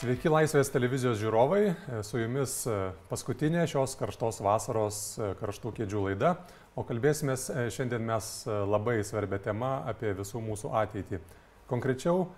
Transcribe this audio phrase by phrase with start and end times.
[0.00, 1.74] Sveiki Laisvės televizijos žiūrovai,
[2.08, 2.54] su jumis
[3.10, 5.00] paskutinė šios karštos vasaros
[5.36, 6.30] karštų kėdžių laida,
[6.72, 11.20] o kalbėsime šiandien mes labai svarbę temą apie visų mūsų ateitį.
[11.68, 12.30] Konkrečiau,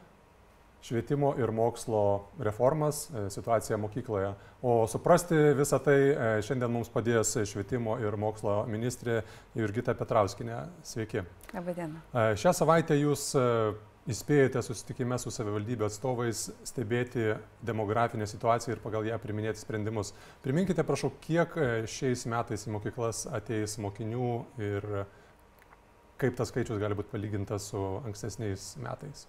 [0.83, 2.03] švietimo ir mokslo
[2.43, 4.33] reformas, situaciją mokykloje.
[4.67, 5.97] O suprasti visą tai
[6.43, 9.21] šiandien mums padės švietimo ir mokslo ministrė
[9.55, 10.65] Jurgita Petrauskinė.
[10.83, 11.23] Sveiki.
[11.55, 12.03] Labadiena.
[12.35, 13.31] Šią savaitę jūs
[14.11, 20.11] įspėjote susitikime su savivaldybių atstovais stebėti demografinę situaciją ir pagal ją priminėti sprendimus.
[20.43, 24.89] Priminkite, prašau, kiek e, šiais metais į mokyklas ateis mokinių ir
[26.23, 29.27] kaip tas skaičius gali būti palygintas su ankstesniais metais.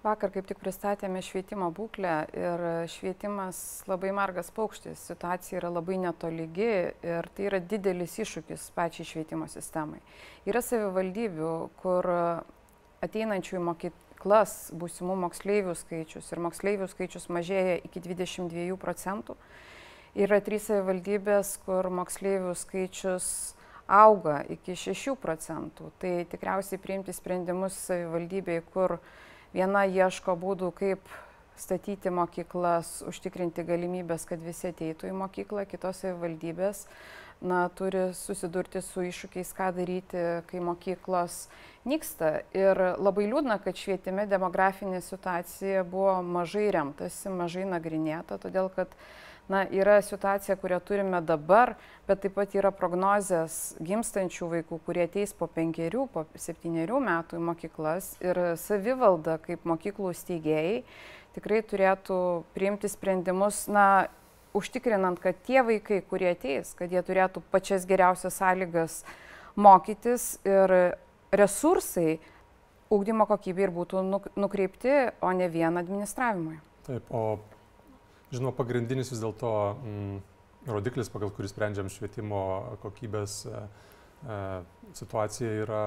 [0.00, 3.58] Vakar kaip tik pristatėme švietimo būklę ir švietimas
[3.90, 6.70] labai margas paukštis, situacija yra labai netolygi
[7.04, 10.00] ir tai yra didelis iššūkis pačiai švietimo sistemai.
[10.48, 12.08] Yra savivaldybių, kur
[13.04, 19.36] ateinančių į mokyklas būsimų moksleivių skaičius ir moksleivių skaičius mažėja iki 22 procentų.
[20.18, 23.30] Yra trys savivaldybės, kur moksleivių skaičius
[23.90, 25.90] auga iki 6 procentų.
[26.02, 28.98] Tai tikriausiai priimti sprendimus savivaldybei, kur
[29.54, 31.14] viena ieško būdų, kaip
[31.60, 36.86] statyti mokyklas, užtikrinti galimybės, kad visi ateitų į mokyklą, kitos savivaldybės
[37.40, 41.46] na, turi susidurti su iššūkiais, ką daryti, kai mokyklos
[41.88, 42.40] nyksta.
[42.56, 48.92] Ir labai liūdna, kad švietime demografinė situacija buvo mažai remtasi, mažai nagrinėta, todėl kad
[49.50, 51.74] na, yra situacija, kurią turime dabar,
[52.06, 57.46] bet taip pat yra prognozės gimstančių vaikų, kurie ateis po penkerių, po septyniarių metų į
[57.48, 60.84] mokyklas ir savivalda kaip mokyklų steigėjai
[61.34, 62.18] tikrai turėtų
[62.54, 64.08] priimti sprendimus, na,
[64.56, 69.00] užtikrinant, kad tie vaikai, kurie ateis, kad jie turėtų pačias geriausias sąlygas
[69.58, 70.74] mokytis ir
[71.34, 72.18] resursai
[72.90, 74.02] ūkdymo kokybė ir būtų
[74.38, 76.58] nukreipti, o ne vien administravimui.
[76.86, 77.38] Taip, o
[78.34, 80.18] žinoma, pagrindinis vis dėlto mm,
[80.74, 82.42] rodiklis, pagal kurį sprendžiam švietimo
[82.82, 83.62] kokybės e,
[84.26, 84.42] e,
[84.98, 85.84] situacija yra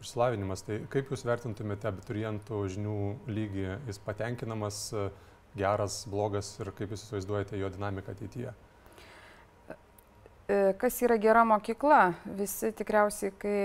[0.00, 0.64] išsilavinimas.
[0.66, 2.98] Tai kaip Jūs vertintumėte abiturientų žinių
[3.28, 3.68] lygį?
[3.90, 5.08] Jis patenkinamas, e,
[5.56, 8.52] geras, blogas ir kaip Jūs įsivaizduojate jo dinamiką ateityje?
[10.46, 12.00] E, kas yra gera mokykla?
[12.38, 13.58] Visi tikriausiai, kai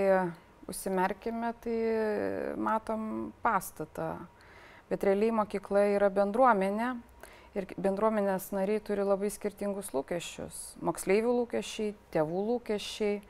[0.70, 1.78] užsimerkime, tai
[2.58, 4.16] matom pastatą.
[4.90, 6.94] Bet realiai mokykla yra bendruomenė
[7.56, 10.58] ir bendruomenės nariai turi labai skirtingus lūkesčius.
[10.84, 13.20] Moksleivių lūkesčiai, tėvų lūkesčiai,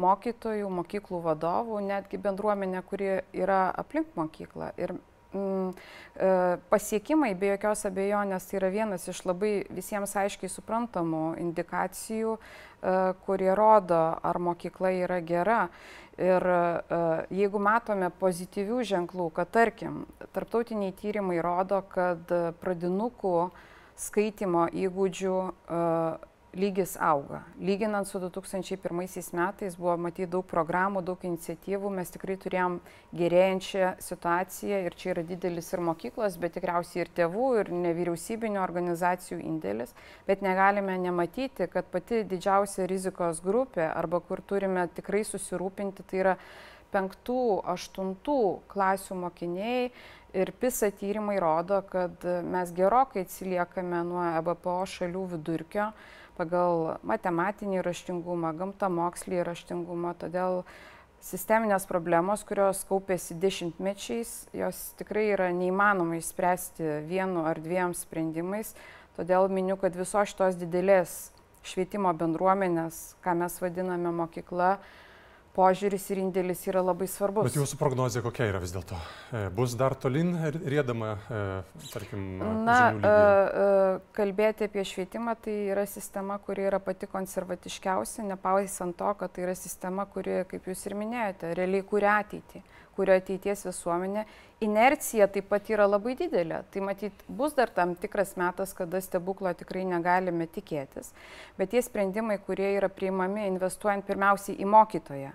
[0.00, 4.72] mokytojų, mokyklų vadovų, netgi bendruomenė, kuri yra aplink mokyklą.
[4.80, 4.96] Ir
[6.70, 13.52] pasiekimai be jokios abejonės tai yra vienas iš labai visiems aiškiai suprantamų indikacijų, e, kurie
[13.54, 15.66] rodo, ar mokykla yra gera.
[16.16, 16.60] Ir e,
[17.36, 22.32] jeigu matome pozityvių ženklų, kad tarkim, tarptautiniai tyrimai rodo, kad
[22.62, 23.36] pradinukų
[23.96, 25.36] skaitimo įgūdžių
[26.56, 27.42] lygis auga.
[27.60, 32.78] Lyginant su 2001 metais buvo matyti daug programų, daug iniciatyvų, mes tikrai turėjom
[33.16, 39.42] gerėjančią situaciją ir čia yra didelis ir mokyklos, bet tikriausiai ir tėvų, ir nevyriausybinio organizacijų
[39.44, 39.92] indėlis,
[40.28, 46.36] bet negalime nematyti, kad pati didžiausia rizikos grupė arba kur turime tikrai susirūpinti, tai yra
[46.94, 47.40] penktų,
[47.76, 48.42] aštuntų
[48.72, 49.90] klasių mokiniai.
[50.36, 55.86] Ir PISA tyrimai rodo, kad mes gerokai atsiliekame nuo EBPO šalių vidurkio
[56.36, 60.62] pagal matematinį raštingumą, gamtamokslį raštingumą, todėl
[61.24, 68.74] sisteminės problemos, kurios kaupėsi dešimtmečiais, jos tikrai yra neįmanoma išspręsti vienu ar dviem sprendimais.
[69.16, 71.16] Todėl miniu, kad visos šitos didelės
[71.66, 74.76] švietimo bendruomenės, ką mes vadiname mokykla,
[75.56, 77.48] požiūris ir indėlis yra labai svarbus.
[77.48, 78.98] Bet jūsų prognozija kokia yra vis dėlto?
[79.32, 81.42] E, bus dar tolin rėdama, e,
[81.92, 82.26] tarkim,
[82.66, 83.16] Na, e,
[84.16, 89.56] kalbėti apie švietimą tai yra sistema, kuri yra pati konservatiškiausia, nepaisant to, kad tai yra
[89.58, 92.62] sistema, kuri, kaip jūs ir minėjote, realiai kuria ateitį,
[92.96, 94.26] kuria ateities visuomenė.
[94.64, 96.62] Inercija taip pat yra labai didelė.
[96.72, 101.12] Tai matyt, bus dar tam tikras metas, kada stebuklo tikrai negalime tikėtis.
[101.60, 105.34] Bet tie sprendimai, kurie yra priimami investuojant pirmiausiai į mokytoją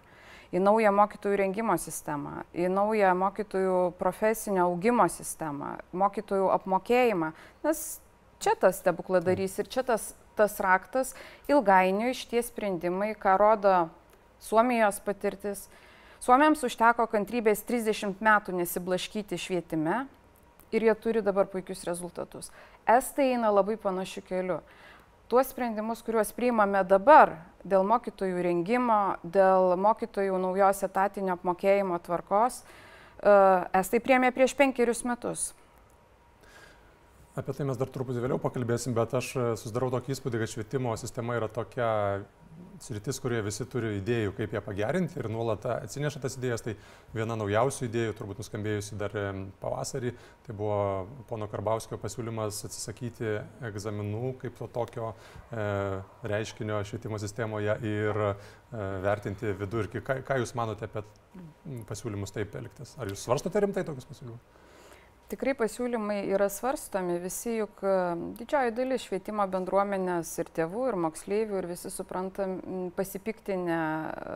[0.52, 7.32] į naują mokytojų rengimo sistemą, į naują mokytojų profesinio augimo sistemą, mokytojų apmokėjimą.
[7.64, 8.02] Nes
[8.44, 11.16] čia tas stebukladarys ir čia tas, tas raktas
[11.52, 13.76] ilgainiui šitie sprendimai, ką rodo
[14.44, 15.70] Suomijos patirtis.
[16.22, 20.04] Suomiams užteko kantrybės 30 metų nesiblaškyti švietime
[20.70, 22.52] ir jie turi dabar puikius rezultatus.
[22.86, 24.60] Estai eina labai panašiu keliu
[25.32, 33.34] tuos sprendimus, kuriuos priimame dabar dėl mokytojų rengimo, dėl mokytojų naujos etatinio apmokėjimo tvarkos, e,
[33.80, 35.46] estai priemė prieš penkerius metus.
[37.34, 41.40] Apie tai mes dar truputį vėliau pakalbėsim, bet aš susidarau tokį įspūdį, kad švietimo sistema
[41.40, 41.90] yra tokia
[42.82, 46.64] sritis, kurioje visi turi idėjų, kaip ją pagerinti ir nuolat atsineša tas idėjas.
[46.66, 46.74] Tai
[47.14, 49.16] viena naujausių idėjų, turbūt nuskambėjusi dar
[49.62, 50.14] pavasarį,
[50.48, 50.80] tai buvo
[51.30, 53.36] pono Karbauskio pasiūlymas atsisakyti
[53.70, 55.68] egzaminų kaip to tokio e,
[56.34, 58.34] reiškinio švietimo sistemoje ir e,
[59.06, 60.04] vertinti vidurkį.
[60.08, 61.06] Ką, ką Jūs manote apie
[61.90, 62.98] pasiūlymus taip elgtis?
[62.98, 64.61] Ar Jūs svarstote rimtai tokius pasiūlymus?
[65.32, 67.92] Tikrai pasiūlymai yra svarstomi, visi juk e,
[68.36, 72.58] didžioji dalis švietimo bendruomenės ir tėvų, ir moksleivių, ir visi suprantam
[72.98, 74.36] pasipiktinę e,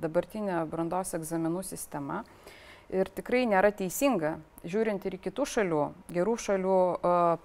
[0.00, 2.22] dabartinę brandos egzaminų sistemą
[2.92, 4.36] ir tikrai nėra teisinga,
[4.68, 6.80] žiūrint ir į kitų šalių, gerų šalių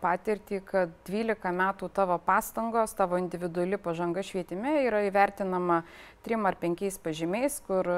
[0.01, 5.81] patirtį, kad 12 metų tavo pastangos, tavo individuali pažanga švietime yra įvertinama
[6.27, 7.89] 3 ar 5 pažymiais, kur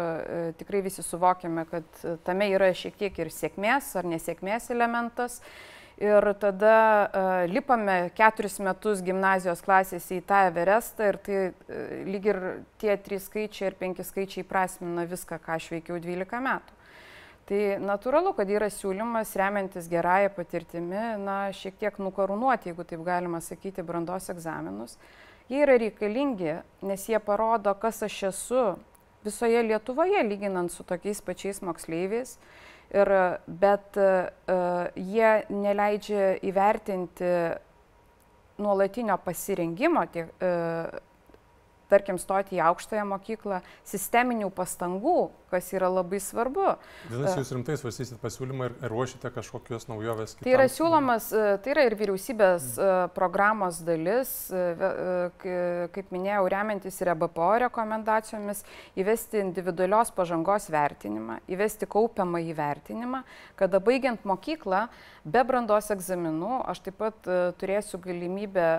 [0.61, 5.41] tikrai visi suvokiame, kad tame yra šiek tiek ir sėkmės ar nesėkmės elementas.
[5.99, 6.75] Ir tada
[7.11, 12.39] uh, lipame keturis metus gimnazijos klasėse į tą Everestą ir tai uh, lyg ir
[12.79, 16.78] tie trys skaičiai ir penki skaičiai prasmina viską, ką aš veikiau 12 metų.
[17.49, 23.39] Tai natūralu, kad yra siūlymas remiantis gerąją patirtimi, na, šiek tiek nukarūnuoti, jeigu taip galima
[23.41, 24.93] sakyti, brandos egzaminus.
[25.49, 28.61] Jie yra reikalingi, nes jie parodo, kas aš esu
[29.25, 32.35] visoje Lietuvoje, lyginant su tokiais pačiais moksleiviais.
[32.93, 33.09] Ir,
[33.49, 34.29] bet uh,
[34.93, 37.33] jie neleidžia įvertinti
[38.61, 41.01] nuolatinio pasirengimo tiek, uh,
[41.89, 45.17] tarkim, stoti į aukštąją mokyklą, sisteminių pastangų,
[45.49, 46.65] kas yra labai svarbu.
[47.09, 50.35] Vadinasi, jūs rimtai svarstysit pasiūlymą ir ruošite kažkokios naujovės.
[50.39, 53.13] Tai yra siūlomas, e, tai yra ir vyriausybės mm.
[53.15, 58.63] programos dalis, e, kaip minėjau, remiantis ir EBPO rekomendacijomis,
[58.99, 63.23] įvesti individualios pažangos vertinimą, įvesti kaupiamą įvertinimą,
[63.59, 64.85] kada baigiant mokyklą,
[65.29, 68.69] be brandos egzaminų, aš taip pat turėsiu galimybę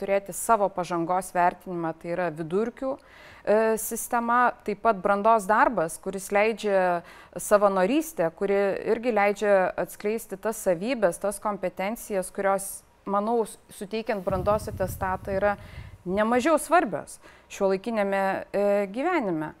[0.00, 2.96] turėti savo pažangos vertinimą, tai yra vidurkių
[3.39, 3.39] E,
[3.80, 7.02] sistema, taip pat brandos darbas, kuris leidžia
[7.40, 8.58] savanorystę, kuri
[8.92, 12.68] irgi leidžia atskleisti tas savybės, tas kompetencijas, kurios,
[13.08, 13.42] manau,
[13.74, 15.56] suteikiant brandos atestatą yra
[16.04, 17.18] nemažiau svarbios
[17.52, 18.22] šio laikinėme
[18.52, 19.52] e, gyvenime.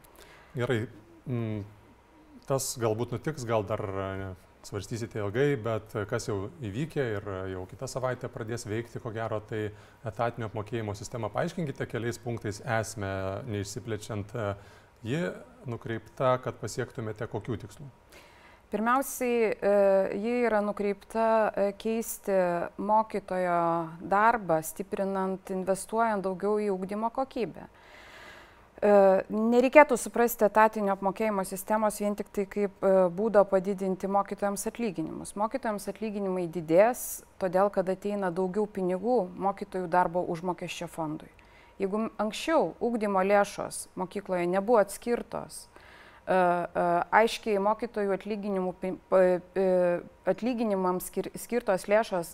[0.56, 0.84] Gerai,
[2.48, 3.82] tas galbūt nutiks, gal dar
[4.66, 9.70] svarstysite ilgai, bet kas jau įvykė ir jau kitą savaitę pradės veikti, ko gero, tai
[10.06, 11.30] etatinio apmokėjimo sistema.
[11.32, 13.12] Paaiškinkite keliais punktais esmę,
[13.50, 14.36] neišsiplečiant.
[15.00, 15.20] Ji
[15.70, 17.86] nukreipta, kad pasiektumėte kokių tikslų?
[18.70, 19.70] Pirmiausiai, e,
[20.22, 22.36] ji yra nukreipta e, keisti
[22.78, 23.56] mokytojo
[24.12, 27.66] darbą, stiprinant, investuojant daugiau į ūkdymo kokybę.
[28.80, 28.90] E,
[29.28, 35.34] nereikėtų suprasti etatinio apmokėjimo sistemos vien tik tai kaip e, būdo padidinti mokytojams atlyginimus.
[35.36, 41.28] Mokytojams atlyginimai didės, todėl kad ateina daugiau pinigų mokytojų darbo užmokesčio fondui.
[41.80, 45.66] Jeigu anksčiau ūkdymo lėšos mokykloje nebuvo atskirtos,
[46.24, 46.40] e,
[47.20, 48.16] aiškiai mokytojų
[50.32, 52.32] atlyginimams skirtos lėšos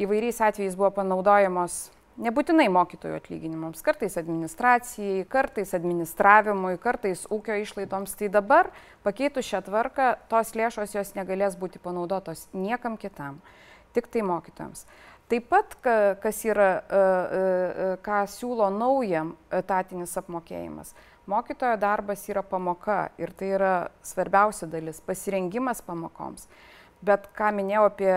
[0.00, 8.12] įvairiais atvejais buvo panaudojamos Nebūtinai mokytojų atlyginimams, kartais administracijai, kartais administravimui, kartais ūkio išlaidoms.
[8.20, 8.70] Tai dabar
[9.02, 13.40] pakeitus šią tvarką, tos lėšos jos negalės būti panaudotos niekam kitam,
[13.98, 14.86] tik tai mokytojams.
[15.26, 15.74] Taip pat,
[16.22, 20.92] kas yra, e, e, e, ką siūlo naujam etatinis apmokėjimas.
[21.26, 26.46] Mokytojo darbas yra pamoka ir tai yra svarbiausia dalis- pasirengimas pamokoms.
[27.02, 28.14] Bet ką minėjau apie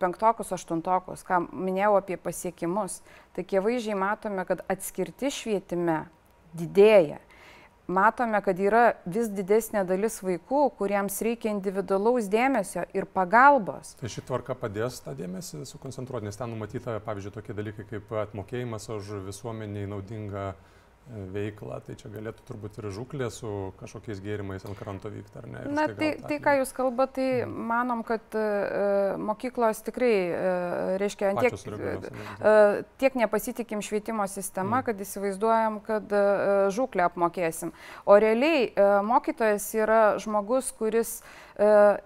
[0.00, 3.00] penktokus, aštuntokus, ką minėjau apie pasiekimus,
[3.36, 6.04] tai akivaizdžiai matome, kad atskirti švietime
[6.56, 7.20] didėja.
[7.88, 13.94] Matome, kad yra vis didesnė dalis vaikų, kuriems reikia individualaus dėmesio ir pagalbos.
[13.96, 18.90] Tai ši tvarka padės tą dėmesį sukoncentruoti, nes ten numatyta, pavyzdžiui, tokie dalykai kaip atmokėjimas
[18.92, 20.77] už visuomeniai naudingą uh,
[21.08, 23.50] veiklą, tai čia galėtų turbūt ir žuklė su
[23.80, 25.62] kažkokiais gėrimais ant kranto vykti, ar ne?
[25.72, 27.64] Na, tai, tai ką jūs kalbate, tai mm.
[27.70, 34.86] manom, kad uh, mokyklos tikrai, uh, reiškia, tiek, uh, tiek nepasitikim švietimo sistema, mm.
[34.90, 37.72] kad įsivaizduojam, kad uh, žuklę apmokėsim.
[38.04, 41.47] O realiai uh, mokytojas yra žmogus, kuris uh,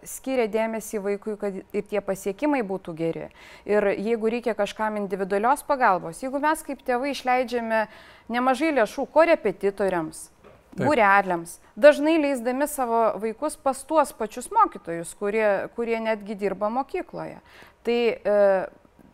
[0.08, 3.26] skiria dėmesį vaikui, kad ir tie pasiekimai būtų geri.
[3.68, 7.86] Ir jeigu reikia kažkam individualios pagalbos, jeigu mes kaip tėvai išleidžiame
[8.32, 10.30] nemažai lėšų korepetitoriams,
[10.78, 17.42] būreliams, dažnai leisdami savo vaikus pas tuos pačius mokytojus, kurie, kurie netgi dirba mokykloje.
[17.84, 18.38] Tai e,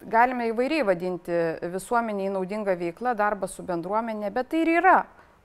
[0.07, 1.41] galime įvairiai vadinti
[1.73, 4.99] visuomeniai naudingą veiklą, darbą su bendruomenė, bet tai ir yra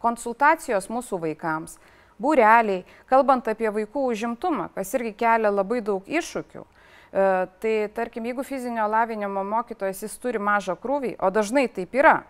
[0.03, 1.77] konsultacijos mūsų vaikams,
[2.21, 6.65] būreliai, kalbant apie vaikų užimtumą, kas irgi kelia labai daug iššūkių.
[7.13, 12.23] Tai tarkim, jeigu fizinio lavinimo mokytojas jis turi mažą krūvį, o dažnai taip yra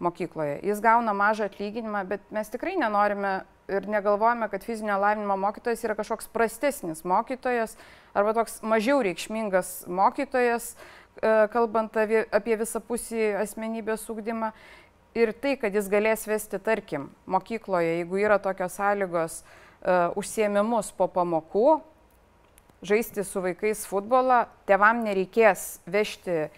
[0.00, 5.84] mokykloje, jis gauna mažą atlyginimą, bet mes tikrai nenorime ir negalvojame, kad fizinio lavinimo mokytojas
[5.84, 7.76] yra kažkoks prastesnis mokytojas
[8.14, 10.72] arba toks mažiau reikšmingas mokytojas,
[11.20, 14.52] e, kalbant apie visapusį asmenybės ūkdymą.
[15.18, 21.08] Ir tai, kad jis galės vesti, tarkim, mokykloje, jeigu yra tokios sąlygos, uh, užsiemimus po
[21.10, 21.80] pamokų,
[22.86, 26.48] žaisti su vaikais futbolą, tevam nereikės vežti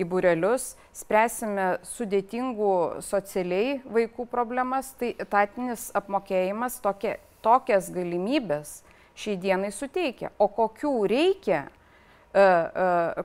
[0.00, 2.74] į būrelius, spręsime sudėtingų
[3.04, 8.80] socialiai vaikų problemas, tai etatinis apmokėjimas tokie, tokias galimybės
[9.18, 10.32] šiai dienai suteikia.
[10.38, 11.79] O kokių reikia, e, e,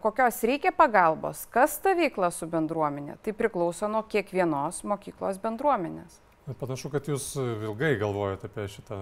[0.01, 6.21] kokios reikia pagalbos, kas ta veikla su bendruomenė, tai priklauso nuo kiekvienos mokyklos bendruomenės.
[6.45, 8.97] Panašu, kad jūs ilgai galvojate apie šitą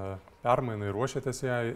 [0.46, 1.74] permainą ir ruošiatės jai,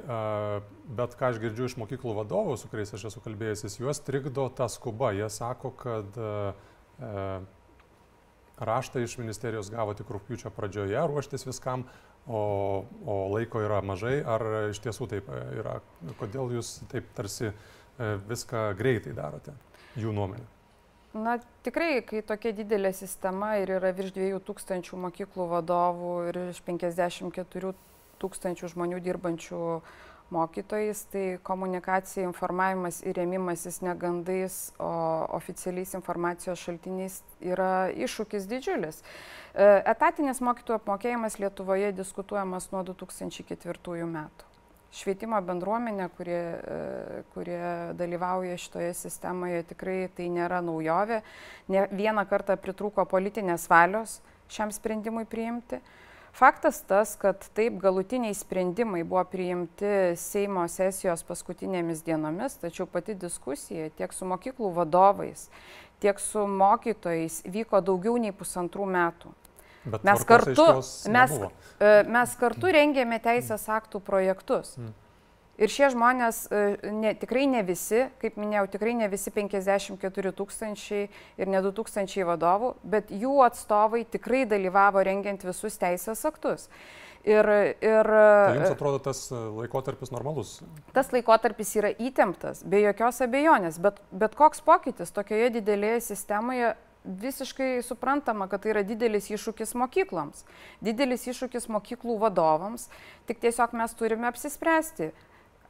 [0.96, 4.70] bet ką aš girdžiu iš mokyklų vadovų, su kuriais aš esu kalbėjęsis, juos trikdo ta
[4.72, 5.12] skuba.
[5.12, 6.20] Jie sako, kad
[8.58, 11.84] raštą iš ministerijos gavo tik rūpiučio pradžioje ruoštis viskam,
[12.28, 14.22] o, o laiko yra mažai.
[14.24, 15.82] Ar iš tiesų taip yra?
[16.20, 17.52] Kodėl jūs taip tarsi
[18.00, 19.56] viską greitai darote,
[19.98, 20.46] jų nuomonė?
[21.18, 27.72] Na tikrai, kai tokia didelė sistema ir yra virš 2000 mokyklų vadovų ir iš 54
[28.22, 29.62] tūkstančių žmonių dirbančių
[30.30, 34.92] mokytojais, tai komunikacija, informavimas ir rėmimasis negandais, o
[35.38, 39.00] oficialiais informacijos šaltiniais yra iššūkis didžiulis.
[39.00, 44.57] E, etatinis mokytojų apmokėjimas Lietuvoje diskutuojamas nuo 2004 metų
[44.94, 46.42] švietimo bendruomenė, kurie,
[47.34, 47.62] kurie
[48.00, 51.22] dalyvauja šitoje sistemoje, tikrai tai nėra naujovė.
[51.74, 54.20] Ne, vieną kartą pritrūko politinės valios
[54.52, 55.82] šiam sprendimui priimti.
[56.38, 63.90] Faktas tas, kad taip galutiniai sprendimai buvo priimti Seimo sesijos paskutinėmis dienomis, tačiau pati diskusija
[63.98, 65.48] tiek su mokyklų vadovais,
[66.04, 69.34] tiek su mokytojais vyko daugiau nei pusantrų metų.
[69.94, 70.68] Bet mes kartu,
[71.14, 71.36] mes,
[71.80, 74.76] e, mes kartu rengėme teisės aktų projektus.
[74.78, 74.96] Hmm.
[75.58, 81.08] Ir šie žmonės, e, ne, tikrai ne visi, kaip minėjau, tikrai ne visi 54 tūkstančiai
[81.10, 86.70] ir ne 2 tūkstančiai vadovų, bet jų atstovai tikrai dalyvavo rengiant visus teisės aktus.
[87.28, 87.50] Ir,
[87.84, 90.60] ir, tai jums atrodo tas laikotarpis normalus?
[90.96, 96.76] Tas laikotarpis yra įtemptas, be jokios abejonės, bet, bet koks pokytis tokioje didelėje sistemoje
[97.08, 100.44] visiškai suprantama, kad tai yra didelis iššūkis mokykloms,
[100.84, 102.90] didelis iššūkis mokyklų vadovams,
[103.30, 105.14] tik tiesiog mes turime apsispręsti.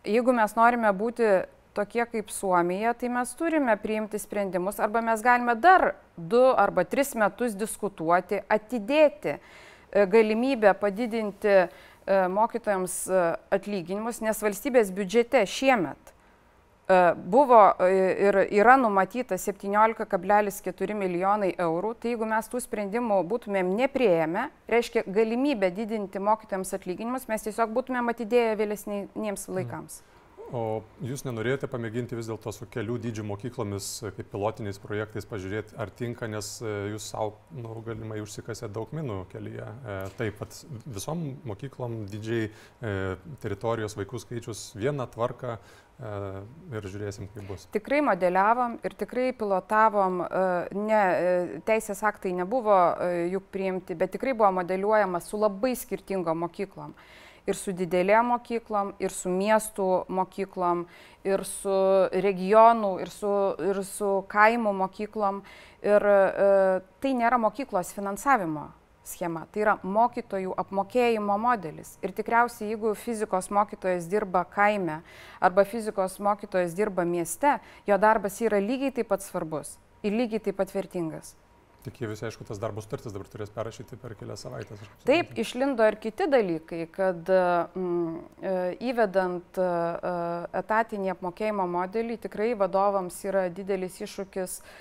[0.08, 1.30] Jeigu mes norime būti
[1.78, 7.14] tokie kaip Suomija, tai mes turime priimti sprendimus arba mes galime dar du arba tris
[7.16, 9.40] metus diskutuoti, atidėti e,
[10.10, 11.68] galimybę padidinti e,
[12.34, 13.24] mokytojams e,
[13.60, 16.17] atlyginimus, nes valstybės biudžete šiemet
[17.16, 17.88] buvo e,
[18.28, 25.72] ir yra numatyta 17,4 milijonai eurų, tai jeigu mes tų sprendimų būtumėm neprieėmę, reiškia galimybę
[25.76, 30.00] didinti mokytėms atlyginimus, mes tiesiog būtumėm atidėję vėlesniems laikams.
[30.00, 30.17] Mm.
[30.56, 35.92] O jūs nenorėjote pamėginti vis dėlto su kelių dydžių mokyklomis, kaip pilotiniais projektais, pažiūrėti, ar
[35.92, 39.66] tinka, nes e, jūs savo, nu, galimai užsikasėte daug minų kelyje.
[39.68, 42.94] E, taip pat visom mokyklom didžiai e,
[43.44, 46.16] teritorijos vaikų skaičius vieną tvarką e,
[46.80, 47.68] ir žiūrėsim, kaip bus.
[47.76, 50.48] Tikrai modeliavom ir tikrai pilotavom, e,
[50.80, 56.46] ne, e, teisės aktai nebuvo e, juk priimti, bet tikrai buvo modeliuojama su labai skirtingom
[56.48, 56.96] mokyklom
[57.48, 60.86] ir su didelėm mokyklom, ir su miestų mokyklom,
[61.28, 61.78] ir su
[62.12, 63.32] regionų, ir su,
[63.70, 65.42] ir su kaimų mokyklom.
[65.86, 66.50] Ir e,
[67.02, 68.68] tai nėra mokyklos finansavimo
[69.08, 71.96] schema, tai yra mokytojų apmokėjimo modelis.
[72.04, 75.02] Ir tikriausiai, jeigu fizikos mokytojas dirba kaime
[75.40, 80.60] arba fizikos mokytojas dirba mieste, jo darbas yra lygiai taip pat svarbus ir lygiai taip
[80.60, 81.36] pat vertingas.
[81.86, 84.82] Tik jie visi, aišku, tas darbo sutartis dabar turės perrašyti per kelias savaitės.
[85.08, 88.56] Taip, išlindo ir kiti dalykai, kad mm, e,
[88.90, 89.70] įvedant e,
[90.62, 94.76] etatinį apmokėjimo modelį tikrai vadovams yra didelis iššūkis uh,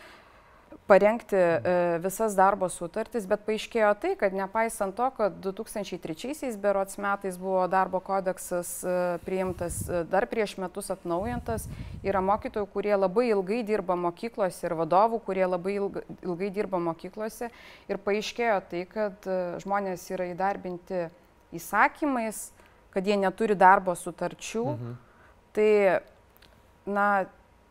[0.86, 7.38] parengti e, visas darbo sutartis, bet paaiškėjo tai, kad nepaisant to, kad 2003 berots metais
[7.40, 11.66] buvo darbo kodeksas e, priimtas, e, dar prieš metus atnaujintas,
[12.06, 17.50] yra mokytojų, kurie labai ilgai dirba mokyklose ir vadovų, kurie labai ilgai dirba mokyklose
[17.88, 19.30] ir paaiškėjo tai, kad
[19.64, 21.06] žmonės yra įdarbinti
[21.56, 22.50] įsakymais,
[22.94, 24.66] kad jie neturi darbo sutarčių.
[24.72, 24.94] Mhm.
[25.56, 25.72] Tai,
[26.86, 27.08] na,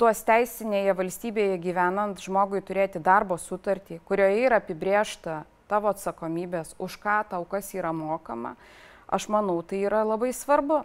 [0.02, 7.22] tuos teisinėje valstybėje gyvenant žmogui turėti darbo sutartį, kurioje yra apibriešta tavo atsakomybės, už ką
[7.32, 8.56] tau kas yra mokama,
[9.08, 10.84] aš manau, tai yra labai svarbu.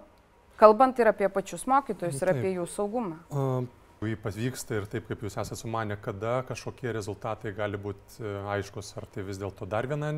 [0.61, 3.21] Kalbant ir apie pačius mokytojus, ir apie jų saugumą.
[4.09, 8.95] jį pavyksta ir taip, kaip jūs esate sumanę, kada kažkokie rezultatai gali būti e, aiškus,
[8.97, 10.15] ar tai vis dėlto dar viena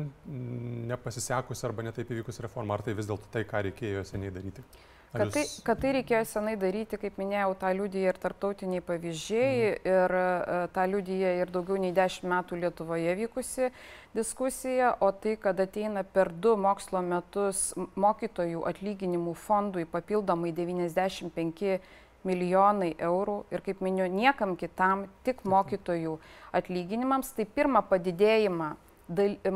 [0.93, 4.63] nepasisekusi arba netaip įvykusi reforma, ar tai vis dėlto tai, ką reikėjo seniai daryti.
[5.13, 9.91] Kad tai, kad tai reikėjo senai daryti, kaip minėjau, tą liudyja ir tarptautiniai pavyzdžiai, mhm.
[9.91, 13.69] ir uh, tą liudyja ir daugiau nei dešimt metų Lietuvoje vykusi
[14.17, 21.77] diskusija, o tai, kad ateina per du mokslo metus mokytojų atlyginimų fondui papildomai 95
[22.25, 26.17] milijonai eurų ir, kaip minėjau, niekam kitam, tik mokytojų
[26.57, 28.73] atlyginimams, tai pirmą padidėjimą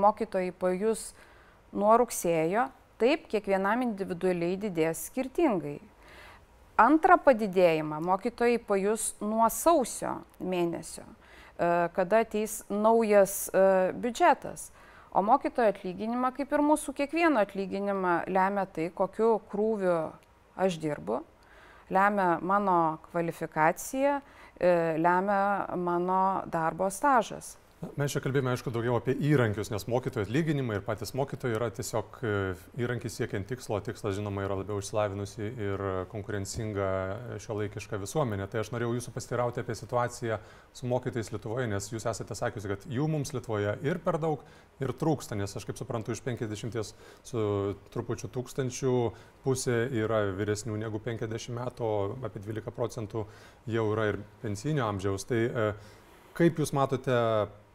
[0.05, 1.13] mokytojai pajus
[1.73, 5.77] nuo rugsėjo, Taip, kiekvienam individualiai didės skirtingai.
[6.81, 13.61] Antrą padidėjimą mokytojai pajus nuo sausio mėnesio, e, kada ateis naujas e,
[14.01, 14.71] biudžetas.
[15.13, 19.95] O mokytojo atlyginimą, kaip ir mūsų kiekvieno atlyginimą, lemia tai, kokiu krūviu
[20.57, 21.21] aš dirbu,
[21.93, 24.19] lemia mano kvalifikacija,
[24.57, 25.41] e, lemia
[25.77, 27.55] mano darbo stažas.
[27.77, 32.15] Mes čia kalbėjome, aišku, daugiau apie įrankius, nes mokytojų atlyginimai ir patys mokytojai yra tiesiog
[32.25, 32.29] e,
[32.81, 36.88] įrankis siekiant tikslo, tikslas, žinoma, yra labiau išsilavinusi ir konkurencinga
[37.43, 38.48] šio laikiška visuomenė.
[38.50, 40.39] Tai aš norėjau jūsų pastirauti apie situaciją
[40.74, 44.41] su mokytojais Lietuvoje, nes jūs esate sakiusi, kad jų mums Lietuvoje ir per daug,
[44.81, 46.81] ir trūksta, nes aš kaip suprantu, iš 50
[47.29, 47.46] su
[47.93, 48.96] trupučiu tūkstančių
[49.46, 51.93] pusė yra vyresnių negu 50 metų,
[52.25, 53.27] apie 12 procentų
[53.69, 55.29] jau yra ir pensinio amžiaus.
[55.29, 55.69] Tai e,
[56.41, 57.22] kaip jūs matote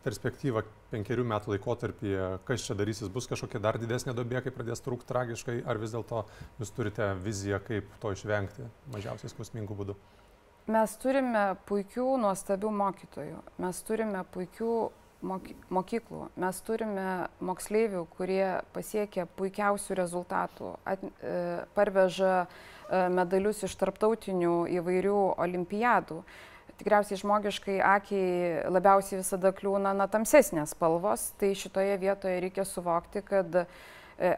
[0.05, 5.09] perspektyvą penkerių metų laikotarpyje, kas čia darysis, bus kažkokia dar didesnė dobė, kai pradės trūkti
[5.09, 6.25] tragiškai, ar vis dėlto
[6.61, 9.99] jūs turite viziją, kaip to išvengti mažiausiai skausmingų būdų?
[10.73, 14.75] Mes turime puikių, nuostabių mokytojų, mes turime puikių
[15.23, 17.09] mokyklų, mes turime
[17.45, 21.35] moksleivių, kurie pasiekia puikiausių rezultatų, at, e,
[21.77, 22.47] parveža e,
[23.15, 26.23] medalius iš tarptautinių įvairių olimpiadų
[26.83, 33.63] tikriausiai žmogiškai akiai labiausiai visada kliūna na, tamsesnės spalvos, tai šitoje vietoje reikia suvokti, kad
[33.63, 33.65] e,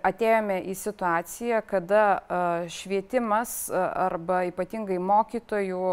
[0.05, 2.41] atėjome į situaciją, kada e,
[2.75, 5.93] švietimas e, arba ypatingai mokytojų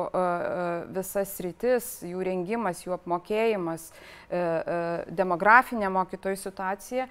[0.95, 3.91] visas rytis, jų rengimas, jų apmokėjimas,
[5.11, 7.07] demografinė mokytojų situacija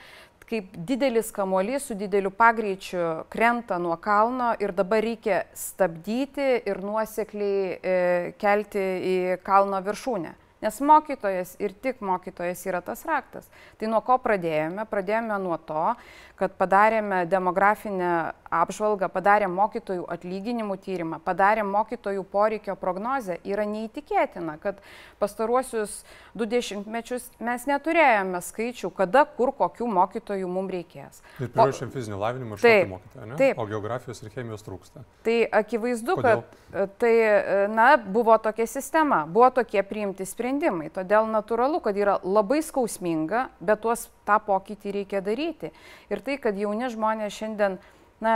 [0.51, 7.79] kaip didelis kamuolys su dideliu pagreičiu krenta nuo kalno ir dabar reikia stabdyti ir nuosekliai
[7.95, 7.97] e,
[8.41, 10.35] kelti į kalno viršūnę.
[10.61, 13.47] Nes mokytojas ir tik mokytojas yra tas raktas.
[13.81, 14.85] Tai nuo ko pradėjome?
[14.91, 15.95] Pradėjome nuo to,
[16.41, 23.39] kad padarėme demografinę apžvalgą, padarėm mokytojų atlyginimų tyrimą, padarėm mokytojų poreikio prognozę.
[23.47, 24.81] Yra neįtikėtina, kad
[25.21, 26.01] pastaruosius
[26.35, 31.23] du dešimtmečius mes neturėjome skaičių, kada, kur, kokių mokytojų mums reikės.
[31.41, 33.39] Ir priruošėm fizinį lavinimą ir šokio mokytoją, ne?
[33.41, 33.61] Taip.
[33.61, 35.05] O geografijos ir chemijos trūksta.
[35.27, 36.45] Tai akivaizdu, Kodėl?
[36.45, 40.50] kad e, tai, e, na, buvo tokia sistema, buvo tokie priimti sprendimai.
[40.95, 45.73] Todėl natūralu, kad yra labai skausminga, bet tuos tą pokytį reikia daryti.
[46.11, 47.79] Ir tai, kad jauni žmonės šiandien
[48.21, 48.35] na,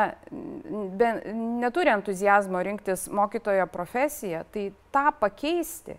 [0.99, 1.11] be,
[1.61, 5.99] neturi entuzijazmo rinktis mokytojo profesiją, tai tą pakeisti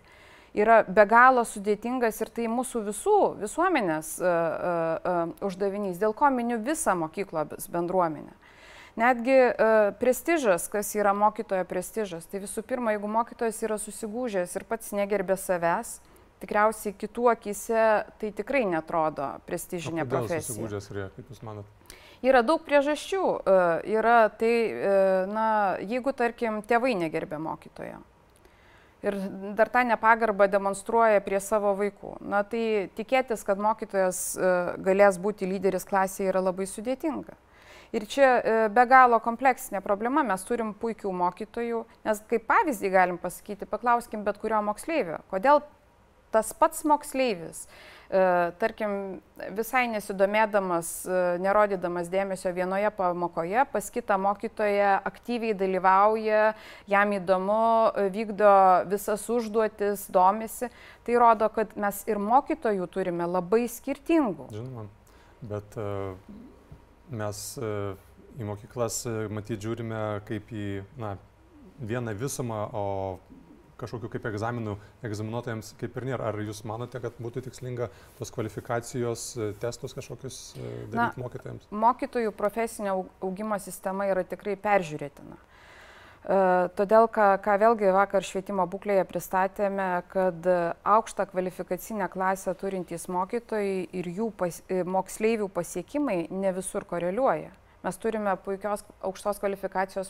[0.56, 6.30] yra be galo sudėtingas ir tai mūsų visų visuomenės uh, uh, uh, uždavinys, dėl ko
[6.32, 8.32] miniu visą mokyklos bendruomenę.
[8.96, 14.64] Netgi uh, prestižas, kas yra mokytojo prestižas, tai visų pirma, jeigu mokytojas yra susigūžęs ir
[14.68, 15.98] pats negerbė savęs,
[16.40, 17.84] tikriausiai kitų akise
[18.20, 20.48] tai tikrai netrodo prestižinė o profesija.
[20.48, 21.68] Susigūžęs yra, kaip Jūs manot?
[22.24, 23.22] Yra daug priežasčių.
[23.22, 23.56] E,
[23.92, 24.92] yra tai, e,
[25.30, 25.48] na,
[25.84, 28.00] jeigu, tarkim, tėvai negerbė mokytojo.
[29.06, 29.16] Ir
[29.54, 32.16] dar tą nepagarbą demonstruoja prie savo vaikų.
[32.24, 37.36] Na tai tikėtis, kad mokytojas e, galės būti lyderis klasėje yra labai sudėtinga.
[37.94, 43.68] Ir čia be galo kompleksinė problema, mes turim puikių mokytojų, nes kaip pavyzdį galim pasakyti,
[43.70, 45.62] paklauskim bet kurio moksleivio, kodėl
[46.36, 47.64] tas pats moksleivis,
[48.10, 48.22] e,
[48.60, 48.92] tarkim,
[49.56, 56.42] visai nesidomėdamas, e, nerodydamas dėmesio vienoje pamokoje, pas kitą mokytoją aktyviai dalyvauja,
[56.92, 57.62] jam įdomu,
[57.94, 58.52] e, vykdo
[58.90, 60.70] visas užduotis, domisi,
[61.06, 64.50] tai rodo, kad mes ir mokytojų turime labai skirtingų.
[64.52, 64.88] Žinoma,
[65.42, 65.80] bet
[67.10, 67.42] mes
[68.36, 70.68] į mokyklas matyt žiūrime kaip į
[71.00, 71.14] na,
[71.80, 72.84] vieną visumą, o
[73.80, 76.30] kažkokių kaip egzaminų egzaminuotojams kaip ir nėra.
[76.30, 81.68] Ar jūs manote, kad būtų tikslinga tos kvalifikacijos e, testus kažkokius e, daryti Na, mokytojams?
[81.84, 85.36] Mokytojų profesinio augimo sistema yra tikrai peržiūrėtina.
[85.36, 85.55] E,
[86.26, 90.48] todėl, ką, ką vėlgi vakar švietimo būklėje pristatėme, kad
[90.82, 97.52] aukštą kvalifikacinę klasę turintys mokytojai ir jų pas, moksleivių pasiekimai ne visur koreliuoja.
[97.86, 100.08] Mes turime puikios aukštos kvalifikacijos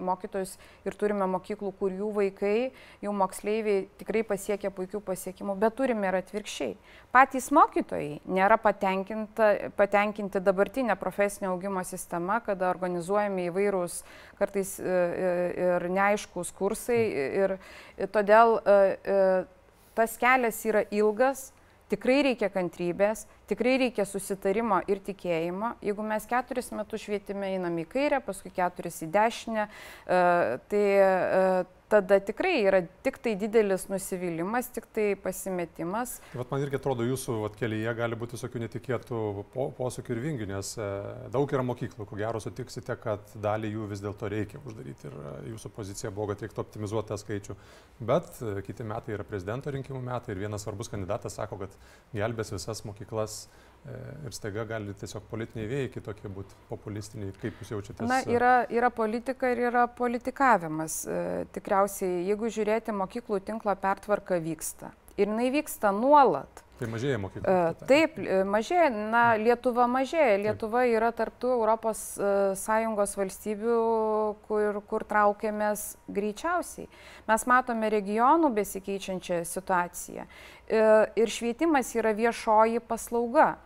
[0.00, 0.54] mokytojus
[0.88, 2.70] ir turime mokyklų, kur jų vaikai,
[3.04, 6.78] jų moksleiviai tikrai pasiekia puikių pasiekimų, bet turime ir atvirkščiai.
[7.12, 14.00] Patys mokytojai nėra patenkinti dabartinę profesinio augimo sistemą, kada organizuojami įvairūs
[14.40, 15.36] kartais e, e,
[15.66, 17.02] ir neaiškus kursai
[17.44, 17.58] ir
[18.16, 18.80] todėl e,
[20.00, 21.50] tas kelias yra ilgas,
[21.92, 25.74] tikrai reikia kantrybės, tikrai reikia susitarimo ir tikėjimo.
[25.84, 30.22] Jeigu mes keturis metus švietime einam į kairę, paskui keturis į dešinę, e,
[30.70, 31.42] tai e,
[31.88, 36.18] tada tikrai yra tik tai didelis nusivylimas, tik tai pasimetimas.
[36.32, 39.20] Tai vat man irgi atrodo, jūsų vat, kelyje gali būti visokių netikėtų
[39.54, 40.88] po, posūkių ir vingių, nes e,
[41.32, 45.16] daug yra mokyklų, ko gero sutiksite, kad dalį jų vis dėlto reikia uždaryti ir
[45.54, 47.56] jūsų pozicija buvo, kad reiktų optimizuoti tą skaičių.
[48.10, 51.78] Bet kiti metai yra prezidento rinkimų metai ir vienas svarbus kandidatas sako, kad
[52.12, 53.37] gelbės visas mokyklas
[53.88, 53.96] E,
[54.26, 57.32] ir staiga gali tiesiog politiniai vėjai kitokie būti, populistiniai.
[57.40, 58.08] Kaip jūs jaučiatės?
[58.10, 61.00] Na, yra, yra politika ir yra politikavimas.
[61.06, 61.20] E,
[61.54, 64.92] tikriausiai, jeigu žiūrėti, mokyklų tinklo pertvarka vyksta.
[65.16, 66.64] Ir jinai vyksta nuolat.
[66.78, 67.50] Tai mažėja mokyklų.
[67.50, 70.38] E, taip, mažėja, na, Lietuva mažėja.
[70.44, 70.94] Lietuva taip.
[70.94, 71.54] yra tarptų
[72.54, 73.78] ES valstybių,
[74.46, 76.86] kur, kur traukiamės greičiausiai.
[77.28, 80.28] Mes matome regionų besikeičiančią situaciją.
[80.68, 83.56] Ir švietimas yra viešoji paslauga.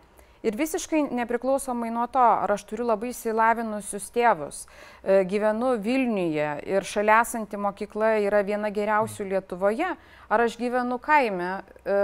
[0.43, 6.83] Ir visiškai nepriklausomai nuo to, ar aš turiu labai įsilavinusius tėvus, e, gyvenu Vilniuje ir
[6.83, 9.93] šalia esanti mokykla yra viena geriausių Lietuvoje,
[10.27, 11.95] ar aš gyvenu kaime, e,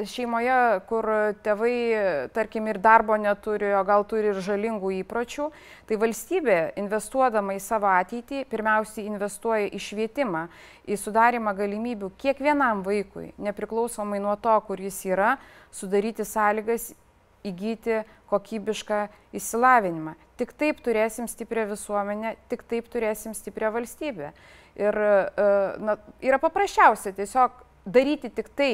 [0.00, 0.56] šeimoje,
[0.88, 1.04] kur
[1.44, 1.74] tėvai,
[2.32, 5.50] tarkim, ir darbo neturi, o gal turi ir žalingų įpročių,
[5.84, 10.46] tai valstybė, investuodama į savo ateitį, pirmiausiai investuoja į švietimą,
[10.88, 15.36] į sudarimą galimybių kiekvienam vaikui, nepriklausomai nuo to, kur jis yra,
[15.68, 16.94] sudaryti sąlygas
[17.46, 20.14] įgyti kokybišką įsilavinimą.
[20.40, 24.32] Tik taip turėsim stiprią visuomenę, tik taip turėsim stiprią valstybę.
[24.80, 25.52] Ir e,
[25.84, 28.72] na, yra paprasčiausia tiesiog daryti tik tai,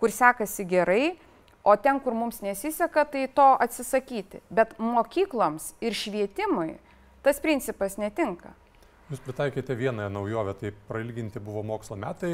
[0.00, 1.16] kur sekasi gerai,
[1.66, 4.40] o ten, kur mums nesiseka, tai to atsisakyti.
[4.50, 6.76] Bet mokykloms ir švietimui
[7.26, 8.54] tas principas netinka.
[9.06, 12.32] Jūs pritaikėte vieną naujovę, tai prailginti buvo mokslo metai,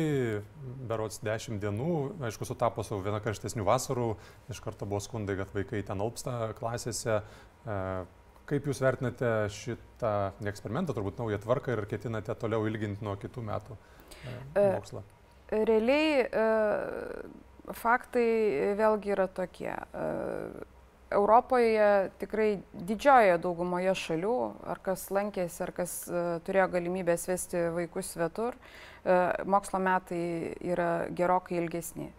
[0.88, 4.06] berots 10 dienų, aišku, sutapo su viena karštesnių vasarų,
[4.48, 7.18] iš karto buvo skundai, kad vaikai ten alpsta klasėse.
[7.20, 7.76] E,
[8.48, 10.14] kaip Jūs vertinate šitą
[10.48, 15.04] eksperimentą, turbūt naują tvarką ir ketinate toliau ilginti nuo kitų metų e, e, mokslą?
[15.52, 16.24] Realiai
[17.84, 18.28] faktai
[18.80, 19.76] vėlgi yra tokie
[21.12, 24.36] Europoje tikrai didžiojoje daugumoje šalių,
[24.72, 31.06] ar kas lankėsi, ar kas uh, turėjo galimybę vesti vaikus svetur, uh, mokslo metai yra
[31.12, 32.10] gerokai ilgesni.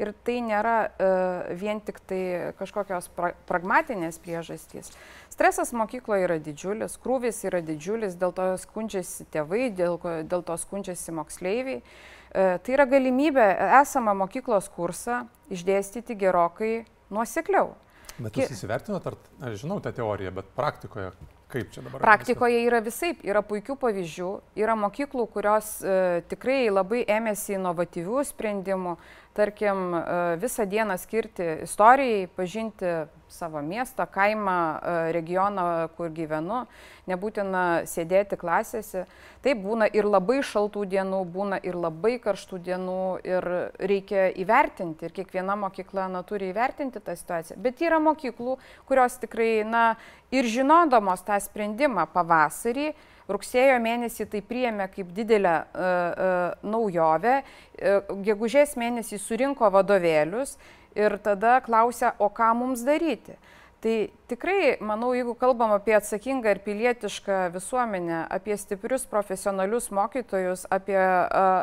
[0.00, 2.22] Ir tai nėra uh, vien tik tai
[2.58, 4.90] kažkokios pra pragmatinės priežastys.
[5.32, 11.14] Stresas mokykloje yra didžiulis, krūvis yra didžiulis, dėl to skundžiasi tėvai, dėl, dėl to skundžiasi
[11.16, 11.84] moksleiviai.
[12.32, 13.46] Tai yra galimybė
[13.82, 16.74] esamą mokyklos kursą išdėstyti gerokai
[17.12, 17.74] nuosekliau.
[18.22, 19.16] Bet jūs įsivertinot, ar,
[19.48, 21.10] aš žinau tą teoriją, bet praktikoje
[21.52, 22.02] kaip čia dabar?
[22.02, 24.30] Praktikoje yra visai, yra puikių pavyzdžių,
[24.62, 28.96] yra mokyklų, kurios e, tikrai labai ėmėsi inovatyvių sprendimų,
[29.34, 32.86] tarkim, e, visą dieną skirti istorijai, pažinti
[33.28, 36.66] savo miestą, kaimą, e, regioną, kur gyvenu,
[37.08, 39.06] nebūtina sėdėti klasėse.
[39.42, 45.16] Taip būna ir labai šaltų dienų, būna ir labai karštų dienų ir reikia įvertinti ir
[45.16, 47.56] kiekviena mokykla na, turi įvertinti tą situaciją.
[47.56, 49.96] Bet yra mokyklų, kurios tikrai, na,
[50.30, 52.92] ir žinodamos tą sprendimą pavasarį,
[53.32, 60.58] Rugsėjo mėnesį tai priėmė kaip didelę uh, uh, naujovę, uh, gegužės mėnesį surinko vadovėlius
[60.98, 63.38] ir tada klausia, o ką mums daryti.
[63.82, 63.94] Tai
[64.30, 71.00] tikrai, manau, jeigu kalbam apie atsakingą ir pilietišką visuomenę, apie stiprius profesionalius mokytojus, apie,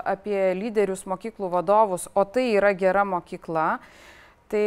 [0.04, 3.70] apie lyderius mokyklų vadovus, o tai yra gera mokykla,
[4.52, 4.66] tai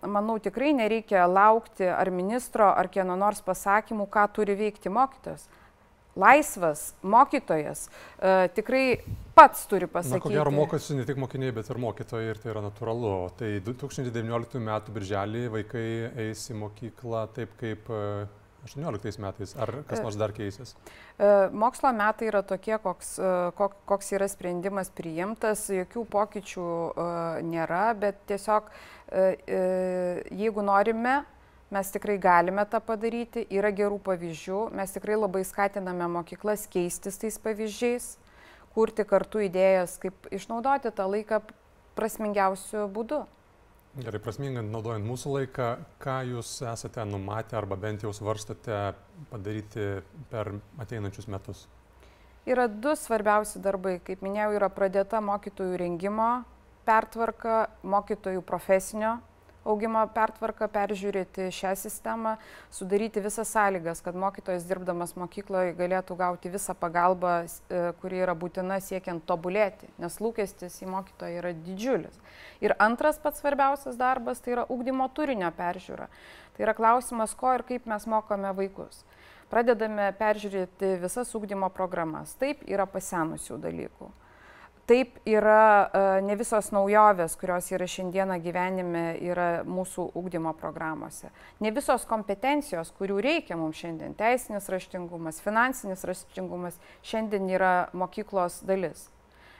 [0.00, 5.44] manau tikrai nereikia laukti ar ministro, ar kieno nors pasakymų, ką turi veikti mokytojas
[6.16, 8.84] laisvas mokytojas e, tikrai
[9.36, 10.16] pats turi pasakyti.
[10.16, 13.12] Na, ko gero mokosi ne tik mokiniai, bet ir mokytojai ir tai yra natūralu.
[13.36, 14.72] Tai 2019 m.
[14.96, 15.86] birželį vaikai
[16.26, 19.54] eis į mokyklą taip kaip 18 e, metais.
[19.60, 20.72] Ar kas nors dar keisis?
[21.20, 23.16] E, mokslo metai yra tokie, koks,
[23.60, 26.68] koks yra sprendimas priimtas, jokių pokyčių
[27.46, 28.72] nėra, bet tiesiog
[29.06, 31.20] jeigu norime
[31.70, 37.38] Mes tikrai galime tą padaryti, yra gerų pavyzdžių, mes tikrai labai skatiname mokyklas keistis tais
[37.42, 38.12] pavyzdžiais,
[38.76, 41.40] kurti kartu idėjas, kaip išnaudoti tą laiką
[41.98, 43.24] prasmingiausių būdų.
[43.96, 45.68] Gerai, prasmingai naudojant mūsų laiką,
[46.04, 48.92] ką jūs esate numatę arba bent jau svarstote
[49.32, 51.66] padaryti per ateinančius metus?
[52.46, 53.96] Yra du svarbiausi darbai.
[54.04, 56.44] Kaip minėjau, yra pradėta mokytojų rengimo
[56.86, 59.16] pertvarka, mokytojų profesinio
[59.66, 62.36] augimo pertvarką, peržiūrėti šią sistemą,
[62.74, 68.78] sudaryti visas sąlygas, kad mokytojas dirbdamas mokykloje galėtų gauti visą pagalbą, e, kuri yra būtina
[68.80, 72.16] siekiant tobulėti, nes lūkestis į mokytoją yra didžiulis.
[72.64, 76.08] Ir antras pats svarbiausias darbas tai yra ugdymo turinio peržiūra.
[76.56, 79.02] Tai yra klausimas, ko ir kaip mes mokome vaikus.
[79.50, 82.34] Pradedame peržiūrėti visas ugdymo programas.
[82.40, 84.08] Taip yra pasenusių dalykų.
[84.86, 91.32] Taip yra e, ne visos naujovės, kurios yra šiandieną gyvenime, yra mūsų ūkdymo programuose.
[91.58, 96.78] Ne visos kompetencijos, kurių reikia mums šiandien- teisinis raštingumas, finansinis raštingumas-
[97.10, 99.08] šiandien yra mokyklos dalis.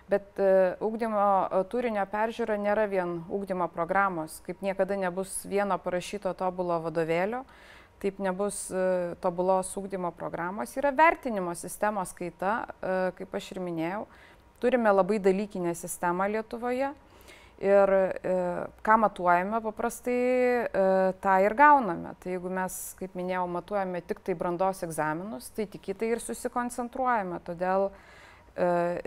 [0.09, 6.79] Bet ūkdymo e, turinio peržiūra nėra vien ūkdymo programos, kaip niekada nebus vieno parašyto tobulo
[6.87, 7.43] vadovėlio,
[7.99, 12.69] taip nebus e, tobulos ūkdymo programos, yra vertinimo sistemos kaita,
[13.19, 14.07] kaip aš ir minėjau
[14.61, 16.95] Turime labai dalykinę sistemą Lietuvoje
[17.59, 18.13] ir e,
[18.83, 22.15] ką matuojame paprastai, e, tą ir gauname.
[22.21, 26.23] Tai jeigu mes, kaip minėjau, matuojame tik tai brandos egzaminus, tai tik į tai ir
[26.25, 27.41] susikoncentruojame.
[27.47, 27.95] Todėl e,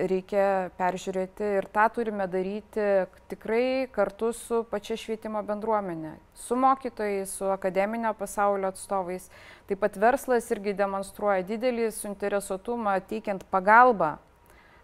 [0.09, 2.87] reikia peržiūrėti ir tą turime daryti
[3.29, 9.29] tikrai kartu su pačia švietimo bendruomenė, su mokytojais, su akademinio pasaulio atstovais.
[9.69, 14.17] Taip pat verslas irgi demonstruoja didelį suinteresuotumą teikiant pagalbą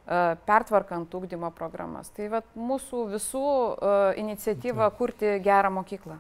[0.06, 2.12] pertvarkant ūkdymo programas.
[2.14, 6.20] Tai vat, mūsų visų uh, iniciatyva kurti gerą mokyklą.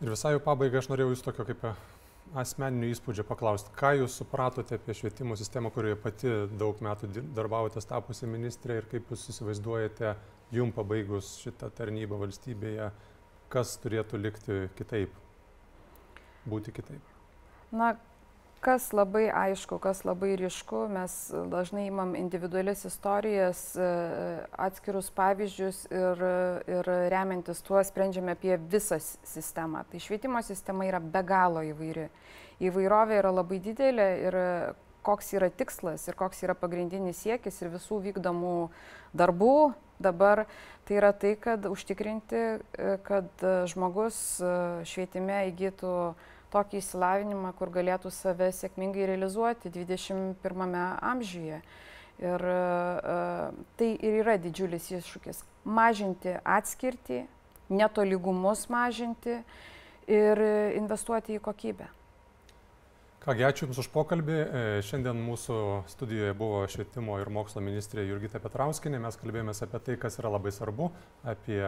[0.00, 1.66] Ir visai jau pabaigai aš norėjau jūs tokio kaip
[2.36, 3.72] asmeninių įspūdžio paklausti.
[3.76, 9.12] Ką jūs supratote apie švietimo sistemą, kurioje pati daug metų darbavotės tapusi ministrė ir kaip
[9.12, 10.14] jūs įsivaizduojate,
[10.56, 12.90] jum pabaigus šitą tarnybą valstybėje,
[13.52, 15.14] kas turėtų likti kitaip,
[16.50, 17.14] būti kitaip?
[17.74, 17.94] Na,
[18.66, 21.12] kas labai aišku, kas labai ryšku, mes
[21.52, 23.90] dažnai imam individualias istorijas, e,
[24.66, 26.24] atskirus pavyzdžius ir,
[26.74, 29.84] ir remiantis tuo sprendžiame apie visą sistemą.
[29.90, 32.08] Tai švietimo sistema yra be galo įvairi.
[32.66, 34.40] Įvairovė yra labai didelė ir
[35.06, 38.56] koks yra tikslas ir koks yra pagrindinis siekis ir visų vykdomų
[39.14, 39.58] darbų
[40.02, 40.48] dabar,
[40.88, 44.56] tai yra tai, kad užtikrinti, e, kad žmogus e,
[44.90, 45.92] švietime įgytų
[46.56, 50.76] tokį įsilavinimą, kur galėtų save sėkmingai realizuoti 21
[51.12, 51.60] amžiuje.
[52.16, 55.42] Ir uh, tai ir yra didžiulis iššūkis-
[55.78, 57.26] mažinti atskirtį,
[57.68, 59.42] netolygumus mažinti
[60.08, 60.40] ir
[60.78, 61.90] investuoti į kokybę.
[63.26, 64.34] Kągi, ačiū Jums už pokalbį.
[64.38, 69.00] E, šiandien mūsų studijoje buvo švietimo ir mokslo ministrė Jurgita Petrauskinė.
[69.02, 70.92] Mes kalbėjomės apie tai, kas yra labai svarbu,
[71.26, 71.58] apie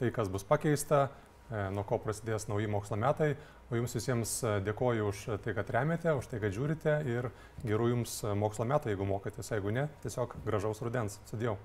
[0.00, 1.27] tai, kas bus pakeista, E,
[1.72, 3.32] nuo ko prasidės nauji mokslo metai.
[3.68, 7.30] O jums visiems e, dėkoju už tai, kad remiate, už tai, kad žiūrite ir
[7.64, 11.20] gerų jums mokslo metų, jeigu mokotės, jeigu ne, tiesiog gražaus rudens.
[11.28, 11.58] Sudėjau.